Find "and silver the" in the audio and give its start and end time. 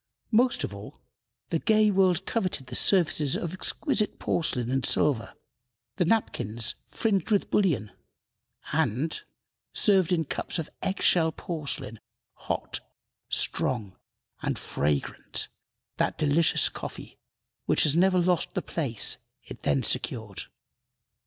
4.71-6.05